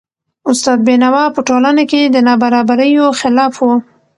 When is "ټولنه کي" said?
1.47-2.01